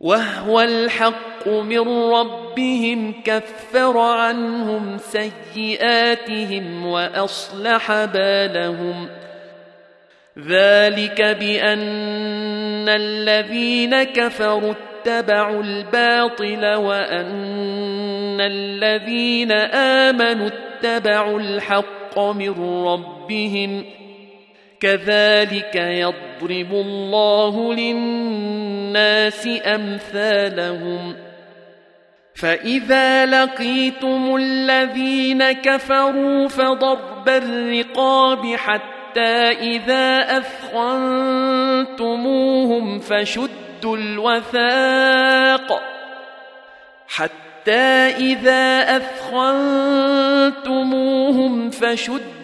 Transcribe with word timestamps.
وهو 0.00 0.60
الحق 0.60 1.48
من 1.48 2.12
ربهم 2.12 3.22
كفر 3.24 3.98
عنهم 3.98 4.98
سيئاتهم 4.98 6.86
وأصلح 6.86 8.04
بالهم. 8.04 9.08
ذلك 10.38 11.22
بأن 11.22 12.88
الذين 12.88 14.02
كفروا 14.02 14.72
اتبعوا 14.72 15.62
الباطل 15.62 16.74
وأن 16.74 18.40
الذين 18.40 19.52
آمنوا 19.52 20.48
اتبعوا 20.48 21.40
الحق 21.40 22.18
من 22.18 22.84
ربهم. 22.86 23.99
كذلك 24.80 25.74
يضرب 25.74 26.72
الله 26.72 27.74
للناس 27.74 29.48
أمثالهم. 29.64 31.16
فإذا 32.34 33.26
لقيتم 33.26 34.36
الذين 34.36 35.52
كفروا 35.52 36.48
فضرب 36.48 37.28
الرقاب 37.28 38.56
حتى 38.56 39.50
إذا 39.50 40.38
أثخنتموهم 40.38 42.98
فشدوا 42.98 43.96
الوثاق. 43.96 45.82
حتى 47.08 48.16
إذا 48.16 48.96
أثخنتموهم 48.96 51.70
فشدوا 51.70 52.39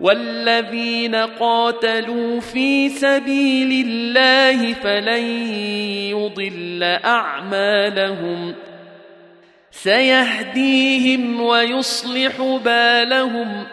والذين 0.00 1.14
قاتلوا 1.14 2.40
في 2.40 2.88
سبيل 2.88 3.86
الله 3.86 4.72
فلن 4.72 5.24
يضل 6.10 6.82
أعمالهم 7.04 8.54
سيهديهم 9.70 11.40
ويصلح 11.40 12.58
بالهم 12.64 13.66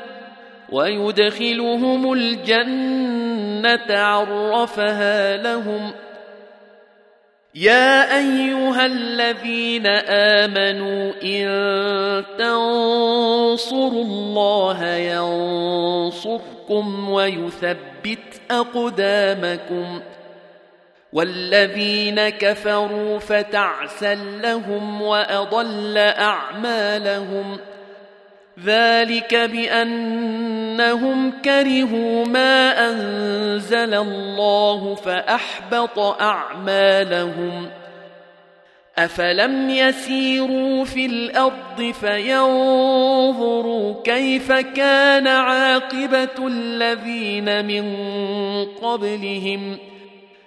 ويدخلهم 0.70 2.14
الجنة 2.14 3.98
عرفها 3.98 5.38
لهم 5.38 5.92
يا 7.58 8.18
أيها 8.18 8.86
الذين 8.86 9.88
آمنوا 10.08 11.14
إن 11.24 11.48
تنصروا 12.38 14.04
الله 14.04 14.86
ينصركم 14.86 16.40
ويثبت 17.10 18.42
أقدامكم 18.52 20.02
والذين 21.14 22.30
كفروا 22.30 23.20
فتعسا 23.20 24.16
لهم 24.16 25.02
واضل 25.02 25.98
اعمالهم 25.98 27.60
ذلك 28.66 29.36
بأنهم 29.36 31.32
كرهوا 31.46 32.26
ما 32.26 32.90
أنزل 32.90 33.94
الله 33.94 34.96
فأحبط 34.96 36.00
أعمالهم. 36.00 37.70
أفلم 38.98 39.70
يسيروا 39.70 40.86
في 40.86 41.06
الأرض 41.06 41.94
فينظروا 42.02 44.04
كيف 44.04 44.52
كان 44.52 45.28
عاقبة 45.28 46.48
الذين 46.48 47.66
من 47.66 47.96
قبلهم. 48.66 49.78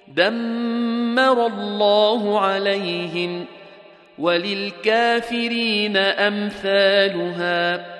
دمر 0.09 1.47
الله 1.47 2.41
عليهم 2.41 3.45
وللكافرين 4.19 5.97
أمثالها. 5.97 8.00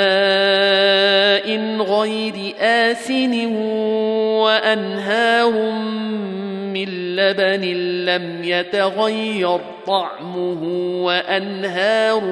ماء 0.00 1.48
غير 1.82 2.54
آسن 2.60 3.46
وأنهار 4.44 5.72
من 6.72 7.16
لبن 7.16 7.64
لم 8.04 8.44
يتغير 8.44 9.60
طعمه 9.86 10.62
وأنهار 11.04 12.24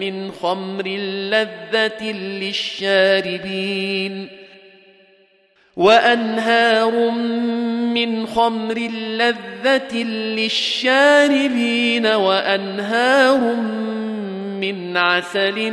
من 0.00 0.32
خمر 0.32 0.88
لذة 1.30 2.12
للشاربين 2.40 4.28
وأنهار 5.76 7.10
من 7.94 8.26
خمر 8.26 8.78
لذة 9.18 9.96
للشاربين 10.36 12.06
وأنهار 12.06 13.38
من 13.38 13.98
من 14.60 14.96
عسل 14.96 15.72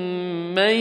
من 0.55 0.75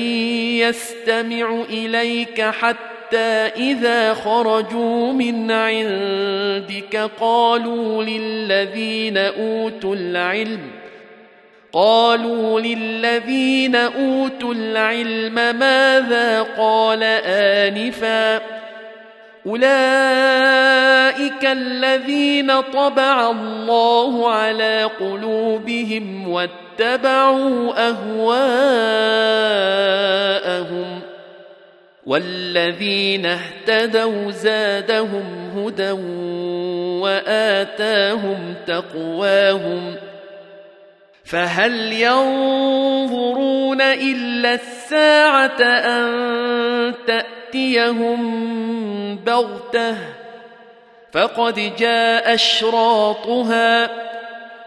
يستمع 0.59 1.63
إليك 1.69 2.41
حتى 2.41 3.51
إذا 3.57 4.15
خرجوا 4.15 5.13
من 5.13 5.51
عندك 5.51 7.11
قالوا 7.21 8.05
للذين 8.05 9.17
أوتوا 9.17 9.95
العلم 9.95 10.61
قالوا 11.73 12.61
للذين 12.61 13.77
أوتوا 13.77 14.55
العلم 14.55 15.35
ماذا 15.35 16.43
قال 16.43 17.03
آنفا 17.25 18.60
أولئك 19.47 21.45
الذين 21.45 22.61
طبع 22.61 23.31
الله 23.31 24.31
على 24.31 24.91
قلوبهم 25.01 26.29
واتبعوا 26.29 27.89
أهواءهم 27.89 28.61
والذين 32.07 33.27
اهتدوا 33.27 34.31
زادهم 34.31 35.51
هدى 35.57 35.91
وآتاهم 37.01 38.55
تقواهم 38.67 39.95
ۖ 40.07 40.11
فهل 41.31 41.93
ينظرون 41.93 43.81
الا 43.81 44.55
الساعة 44.55 45.63
ان 45.63 46.95
تاتيهم 47.07 48.70
بغتة 49.17 49.97
فقد 51.13 51.73
جاء 51.79 52.35
أشراطها 52.35 53.91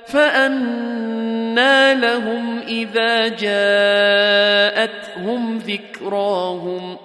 فانى 0.08 1.94
لهم 1.94 2.60
إذا 2.60 3.28
جاءتهم 3.28 4.78
ذكراهم. 5.58 6.98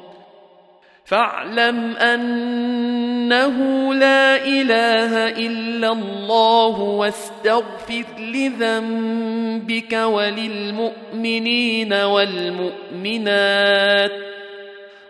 فاعلم 1.05 1.97
أنه 1.97 3.57
لا 3.95 4.37
إله 4.37 5.29
إلا 5.29 5.93
الله 5.93 6.81
واستغفر 6.81 8.05
لذنبك 8.19 9.93
وللمؤمنين 9.93 11.93
والمؤمنات. 11.93 14.13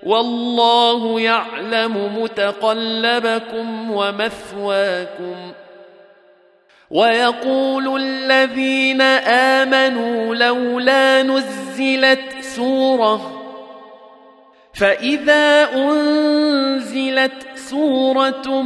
والله 0.08 1.20
يعلم 1.20 2.22
متقلبكم 2.22 3.90
ومثواكم 3.90 5.36
ويقول 6.90 8.02
الذين 8.02 9.00
آمنوا 9.60 10.34
لولا 10.34 11.22
نزلت 11.22 12.20
سورة 12.40 13.34
فإذا 14.74 15.68
أنزلت 15.74 17.46
سورة 17.54 18.62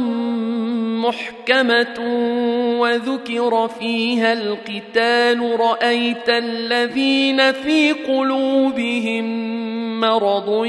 محكمة 1.07 1.99
وذكر 2.79 3.67
فيها 3.79 4.33
القتال 4.33 5.59
رأيت 5.59 6.29
الذين 6.29 7.51
في 7.51 7.91
قلوبهم 7.91 9.62
مرض 10.03 10.65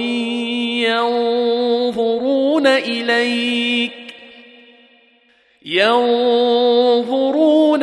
ينظرون 0.86 2.66
إليك 2.66 3.92
ينظرون 5.64 7.04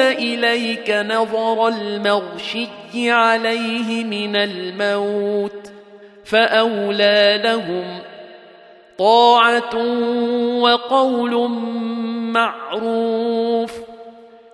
إليك 0.01 0.89
نظر 0.89 1.67
المغشي 1.67 2.67
عليه 3.11 4.03
من 4.03 4.35
الموت 4.35 5.71
فأولى 6.25 7.41
لهم 7.43 7.99
طاعة 8.97 9.75
وقول 10.61 11.49
معروف 12.31 13.80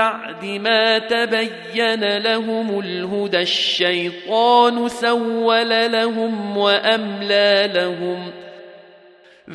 بعد 0.00 0.44
ما 0.44 0.98
تبين 0.98 2.16
لهم 2.16 2.80
الهدى 2.80 3.40
الشيطان 3.40 4.88
سول 4.88 5.92
لهم 5.92 6.56
وأملى 6.56 7.70
لهم. 7.74 8.32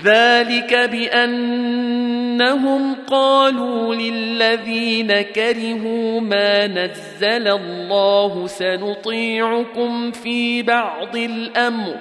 ذلك 0.04 0.90
بأنهم 0.92 2.96
قالوا 3.08 3.96
للذين 3.96 5.22
كرهوا 5.22 6.22
ما 6.22 6.68
نزل 6.68 7.48
الله 7.48 8.48
سنطيعكم 8.48 10.12
في 10.12 10.64
بعض 10.64 11.16
الأمر. 11.16 11.96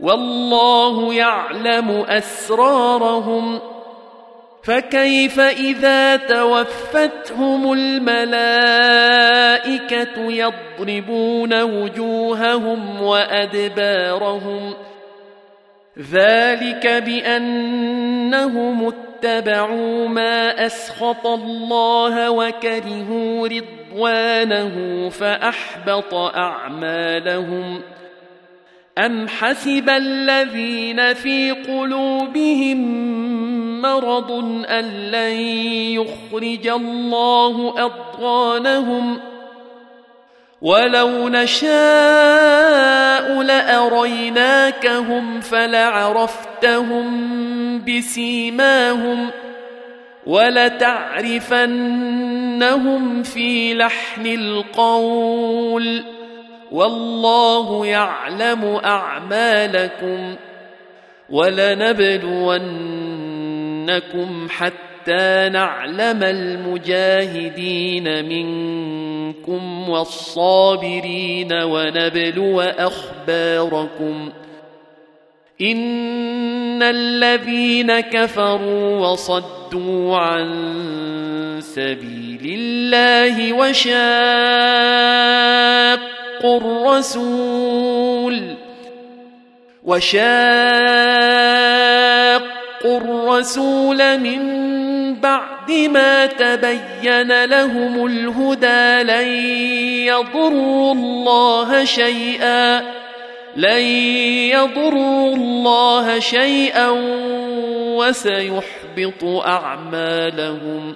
والله 0.00 1.14
يعلم 1.14 2.04
أسرارهم. 2.08 3.60
فكيف 4.68 5.40
إذا 5.40 6.16
توفتهم 6.16 7.72
الملائكة 7.72 8.58
يضربون 10.18 11.62
وجوههم 11.62 13.02
وأدبارهم 13.02 14.74
ذلك 16.12 16.86
بأنهم 16.86 18.88
اتبعوا 18.88 20.08
ما 20.08 20.66
أسخط 20.66 21.26
الله 21.26 22.30
وكرهوا 22.30 23.48
رضوانه 23.48 25.08
فأحبط 25.08 26.14
أعمالهم 26.14 27.80
أم 28.98 29.28
حسب 29.28 29.88
الذين 29.88 31.14
في 31.14 31.50
قلوبهم 31.50 32.78
مرض 33.82 34.30
أن 34.68 34.84
لن 35.10 35.36
يخرج 36.00 36.66
الله 36.66 37.74
أضغانهم 37.78 39.18
ولو 40.62 41.28
نشاء 41.28 41.68
لأريناكهم 43.42 45.40
فلعرفتهم 45.40 47.08
بسيماهم 47.84 49.30
ولتعرفنهم 50.26 51.62
في 53.22 53.74
لحن 53.74 54.26
القول 54.26 56.04
والله 56.72 57.86
يعلم 57.86 58.80
أعمالكم 58.84 60.34
ولنبلون 61.30 62.62
حتى 64.48 64.88
حتى 65.08 65.48
نعلم 65.52 66.22
المجاهدين 66.22 68.04
منكم 68.24 69.88
والصابرين 69.88 71.52
ونبلو 71.52 72.60
اخباركم 72.60 74.32
ان 75.60 76.82
الذين 76.82 78.00
كفروا 78.00 79.06
وصدوا 79.06 80.16
عن 80.16 81.60
سبيل 81.60 82.58
الله 82.58 83.52
وشاقوا 83.52 83.98
الرسول 86.56 88.54
وشاقوا 89.84 91.67
الرسول 92.84 94.18
من 94.18 94.40
بعد 95.20 95.70
ما 95.70 96.26
تبين 96.26 97.44
لهم 97.44 98.06
الهدى 98.06 99.02
لن 99.12 99.28
يضروا 100.06 100.94
الله 100.94 101.84
شيئا 101.84 102.80
لن 103.56 103.82
يضروا 104.52 105.36
الله 105.36 106.18
شيئا 106.18 106.88
وسيحبط 107.96 109.24
اعمالهم 109.24 110.94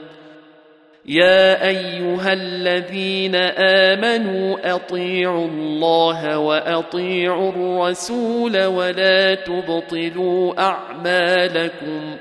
يا 1.06 1.68
أيها 1.68 2.32
الذين 2.32 3.34
آمنوا 3.58 4.74
أطيعوا 4.74 5.46
الله 5.46 6.38
وأطيعوا 6.38 7.50
الرسول 7.50 8.64
ولا 8.64 9.34
تبطلوا 9.34 10.60
أعمالكم 10.60 12.16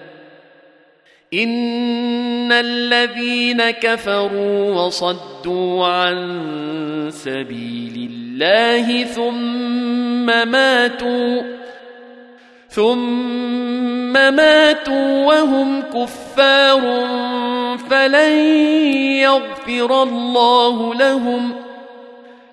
إن 1.33 2.51
الذين 2.51 3.71
كفروا 3.71 4.85
وصدوا 4.85 5.85
عن 5.87 7.09
سبيل 7.11 8.09
الله 8.11 9.03
ثم 9.03 10.25
ماتوا 10.51 11.41
ثم 12.69 14.13
ماتوا 14.13 15.25
وهم 15.25 15.81
كفار 15.81 16.81
فلن 17.77 18.31
يغفر 19.21 20.03
الله 20.03 20.95
لهم 20.95 21.51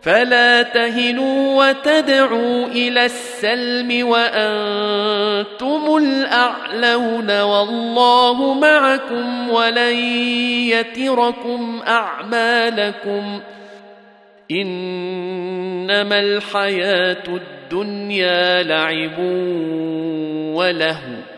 فلا 0.03 0.63
تهنوا 0.63 1.65
وتدعوا 1.65 2.67
إلى 2.67 3.05
السلم 3.05 4.09
وأنتم 4.09 5.97
الاعلون 5.97 7.41
والله 7.41 8.55
معكم 8.55 9.51
ولن 9.51 9.97
يتركم 10.69 11.81
اعمالكم 11.87 13.41
انما 14.51 16.21
الحياة 16.21 17.25
الدنيا 17.29 18.63
لعب 18.63 19.19
ولهو 20.55 21.38